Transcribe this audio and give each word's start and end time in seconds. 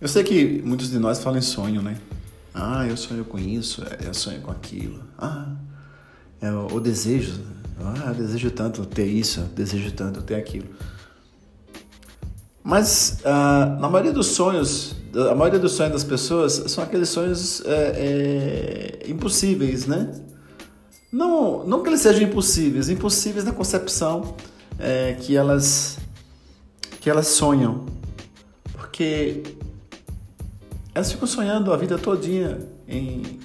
Eu 0.00 0.06
sei 0.06 0.22
que 0.22 0.62
muitos 0.64 0.90
de 0.90 0.98
nós 0.98 1.18
falam 1.18 1.40
em 1.40 1.42
sonho, 1.42 1.82
né? 1.82 1.98
Ah, 2.54 2.86
eu 2.86 2.96
sonho 2.96 3.24
com 3.24 3.36
isso, 3.36 3.82
eu 4.04 4.14
sonho 4.14 4.40
com 4.40 4.52
aquilo. 4.52 5.02
Ah, 5.18 5.56
é 6.40 6.52
o 6.52 6.78
desejo. 6.78 7.40
Ah, 7.80 8.08
eu 8.08 8.14
desejo 8.14 8.50
tanto 8.52 8.86
ter 8.86 9.06
isso, 9.06 9.40
eu 9.40 9.46
desejo 9.46 9.90
tanto 9.92 10.22
ter 10.22 10.36
aquilo. 10.36 10.68
Mas 12.62 13.18
ah, 13.24 13.76
na 13.80 13.88
maioria 13.88 14.12
dos 14.12 14.28
sonhos, 14.28 14.94
a 15.14 15.34
maioria 15.34 15.58
dos 15.58 15.72
sonhos 15.72 15.92
das 15.92 16.04
pessoas 16.04 16.52
são 16.68 16.84
aqueles 16.84 17.08
sonhos 17.08 17.60
é, 17.64 19.00
é, 19.04 19.10
impossíveis, 19.10 19.86
né? 19.86 20.12
Não, 21.10 21.66
não 21.66 21.82
que 21.82 21.88
eles 21.88 22.02
sejam 22.02 22.22
impossíveis, 22.22 22.88
impossíveis 22.88 23.44
na 23.44 23.52
concepção 23.52 24.36
é, 24.78 25.14
que 25.14 25.36
elas 25.36 25.98
que 27.00 27.08
elas 27.10 27.28
sonham, 27.28 27.86
porque 28.72 29.42
elas 30.98 31.12
ficam 31.12 31.28
sonhando 31.28 31.72
a 31.72 31.76
vida 31.76 31.96
todinha 31.96 32.58
em 32.88 33.38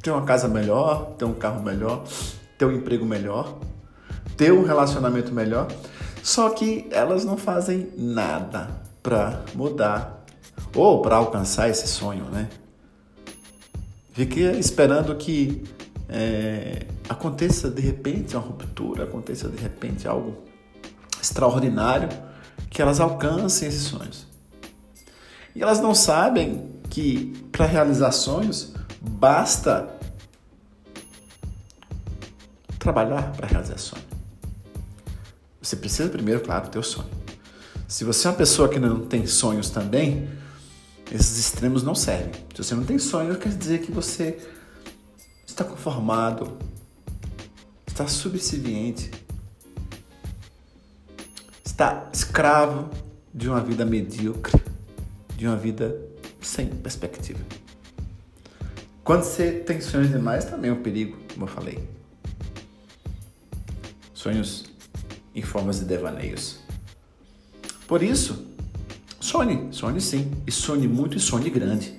ter 0.00 0.12
uma 0.12 0.22
casa 0.22 0.46
melhor, 0.46 1.14
ter 1.18 1.24
um 1.24 1.34
carro 1.34 1.60
melhor, 1.60 2.04
ter 2.56 2.64
um 2.64 2.70
emprego 2.70 3.04
melhor, 3.04 3.58
ter 4.36 4.52
um 4.52 4.62
relacionamento 4.62 5.34
melhor. 5.34 5.66
Só 6.22 6.50
que 6.50 6.86
elas 6.92 7.24
não 7.24 7.36
fazem 7.36 7.88
nada 7.96 8.68
para 9.02 9.42
mudar 9.56 10.24
ou 10.72 11.02
para 11.02 11.16
alcançar 11.16 11.68
esse 11.68 11.88
sonho, 11.88 12.26
né? 12.26 12.48
Fiquei 14.12 14.48
esperando 14.52 15.16
que 15.16 15.64
é, 16.08 16.86
aconteça 17.08 17.68
de 17.68 17.82
repente 17.82 18.36
uma 18.36 18.46
ruptura, 18.46 19.02
aconteça 19.02 19.48
de 19.48 19.60
repente 19.60 20.06
algo 20.06 20.44
extraordinário, 21.20 22.08
que 22.70 22.80
elas 22.80 23.00
alcancem 23.00 23.66
esses 23.66 23.82
sonhos. 23.82 24.28
E 25.56 25.60
elas 25.60 25.80
não 25.80 25.92
sabem 25.92 26.78
que 26.90 27.32
para 27.52 27.64
realizar 27.64 28.10
sonhos 28.12 28.72
basta 29.00 29.88
trabalhar 32.78 33.32
para 33.32 33.46
realizar 33.46 33.78
sonho. 33.78 34.02
Você 35.62 35.76
precisa 35.76 36.08
primeiro, 36.08 36.40
claro, 36.40 36.68
ter 36.68 36.78
o 36.78 36.82
sonho. 36.82 37.08
Se 37.86 38.04
você 38.04 38.26
é 38.26 38.30
uma 38.30 38.36
pessoa 38.36 38.68
que 38.68 38.78
não 38.78 39.06
tem 39.06 39.26
sonhos 39.26 39.70
também, 39.70 40.28
esses 41.12 41.38
extremos 41.38 41.82
não 41.82 41.94
servem. 41.94 42.32
Se 42.54 42.64
você 42.64 42.74
não 42.74 42.84
tem 42.84 42.98
sonhos, 42.98 43.36
quer 43.36 43.50
dizer 43.50 43.80
que 43.80 43.92
você 43.92 44.38
está 45.46 45.64
conformado, 45.64 46.56
está 47.86 48.06
subserviente, 48.06 49.10
está 51.64 52.08
escravo 52.12 52.88
de 53.34 53.48
uma 53.48 53.60
vida 53.60 53.84
medíocre, 53.84 54.60
de 55.36 55.46
uma 55.46 55.56
vida 55.56 56.09
sem 56.40 56.66
perspectiva. 56.66 57.40
Quando 59.02 59.24
você 59.24 59.52
tem 59.52 59.80
sonhos 59.80 60.10
demais, 60.10 60.44
também 60.44 60.70
é 60.70 60.72
um 60.72 60.82
perigo, 60.82 61.16
como 61.32 61.46
eu 61.46 61.48
falei. 61.48 61.88
Sonhos 64.14 64.66
em 65.34 65.42
formas 65.42 65.80
de 65.80 65.84
devaneios. 65.84 66.60
Por 67.88 68.02
isso, 68.02 68.46
sonhe, 69.18 69.68
sonhe 69.72 70.00
sim, 70.00 70.30
e 70.46 70.52
sonhe 70.52 70.86
muito 70.86 71.16
e 71.16 71.20
sonhe 71.20 71.50
grande. 71.50 71.98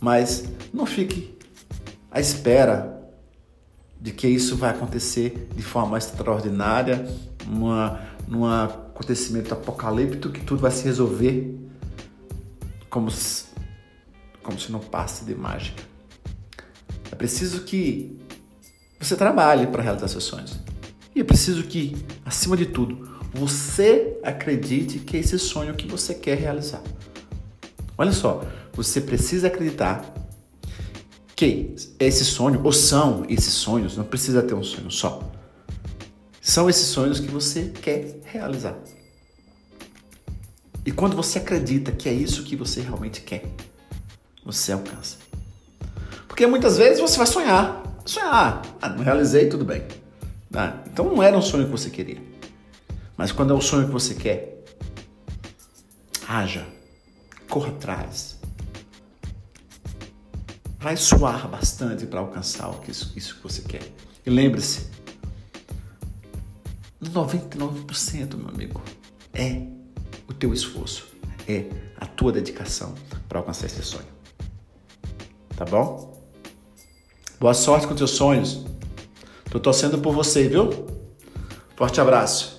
Mas 0.00 0.44
não 0.72 0.86
fique 0.86 1.36
à 2.10 2.20
espera 2.20 2.96
de 4.00 4.12
que 4.12 4.28
isso 4.28 4.56
vai 4.56 4.70
acontecer 4.70 5.48
de 5.54 5.62
forma 5.62 5.98
extraordinária, 5.98 7.06
numa, 7.46 8.00
num 8.26 8.46
acontecimento 8.46 9.52
apocalíptico 9.52 10.32
que 10.32 10.40
tudo 10.40 10.62
vai 10.62 10.70
se 10.70 10.84
resolver 10.84 11.65
como 12.96 13.10
se, 13.10 13.44
como 14.42 14.58
se 14.58 14.72
não 14.72 14.80
passe 14.80 15.22
de 15.26 15.34
mágica. 15.34 15.82
É 17.12 17.14
preciso 17.14 17.60
que 17.60 18.18
você 18.98 19.14
trabalhe 19.14 19.66
para 19.66 19.82
realizar 19.82 20.08
seus 20.08 20.24
sonhos. 20.24 20.58
E 21.14 21.20
é 21.20 21.24
preciso 21.24 21.64
que, 21.64 21.94
acima 22.24 22.56
de 22.56 22.64
tudo, 22.64 23.20
você 23.34 24.18
acredite 24.22 24.98
que 25.00 25.18
é 25.18 25.20
esse 25.20 25.38
sonho 25.38 25.74
que 25.74 25.86
você 25.86 26.14
quer 26.14 26.38
realizar. 26.38 26.82
Olha 27.98 28.12
só, 28.12 28.42
você 28.72 28.98
precisa 28.98 29.48
acreditar 29.48 30.02
que 31.34 31.74
esse 31.98 32.24
sonho, 32.24 32.62
ou 32.64 32.72
são 32.72 33.26
esses 33.28 33.52
sonhos, 33.52 33.94
não 33.94 34.04
precisa 34.04 34.42
ter 34.42 34.54
um 34.54 34.64
sonho 34.64 34.90
só. 34.90 35.20
São 36.40 36.66
esses 36.70 36.86
sonhos 36.86 37.20
que 37.20 37.28
você 37.28 37.74
quer 37.82 38.20
realizar. 38.24 38.74
E 40.86 40.92
quando 40.92 41.16
você 41.16 41.40
acredita 41.40 41.90
que 41.90 42.08
é 42.08 42.12
isso 42.12 42.44
que 42.44 42.54
você 42.54 42.80
realmente 42.80 43.20
quer, 43.20 43.42
você 44.44 44.70
alcança. 44.70 45.18
Porque 46.28 46.46
muitas 46.46 46.78
vezes 46.78 47.00
você 47.00 47.18
vai 47.18 47.26
sonhar. 47.26 47.82
Sonhar, 48.04 48.62
ah, 48.80 48.88
não 48.88 49.02
realizei, 49.02 49.48
tudo 49.48 49.64
bem. 49.64 49.82
Ah, 50.54 50.80
então 50.86 51.06
não 51.06 51.20
era 51.20 51.36
um 51.36 51.42
sonho 51.42 51.64
que 51.64 51.72
você 51.72 51.90
queria. 51.90 52.22
Mas 53.16 53.32
quando 53.32 53.52
é 53.52 53.56
o 53.56 53.60
sonho 53.60 53.86
que 53.86 53.92
você 53.92 54.14
quer, 54.14 54.62
haja, 56.28 56.64
corra 57.50 57.70
atrás. 57.70 58.38
Vai 60.78 60.96
suar 60.96 61.48
bastante 61.48 62.06
para 62.06 62.20
alcançar 62.20 62.70
isso, 62.86 63.12
isso 63.16 63.34
que 63.34 63.42
você 63.42 63.62
quer. 63.62 63.82
E 64.24 64.30
lembre-se, 64.30 64.88
99%, 67.02 68.36
meu 68.36 68.48
amigo, 68.50 68.80
é 69.32 69.66
o 70.28 70.34
teu 70.34 70.52
esforço, 70.52 71.06
é 71.48 71.66
a 71.96 72.06
tua 72.06 72.32
dedicação 72.32 72.94
para 73.28 73.38
alcançar 73.38 73.66
esse 73.66 73.82
sonho. 73.82 74.06
Tá 75.56 75.64
bom? 75.64 76.22
Boa 77.38 77.54
sorte 77.54 77.86
com 77.86 77.94
teus 77.94 78.12
sonhos. 78.12 78.64
Tô 79.50 79.60
torcendo 79.60 79.98
por 79.98 80.12
você, 80.12 80.48
viu? 80.48 80.70
Forte 81.76 82.00
abraço. 82.00 82.55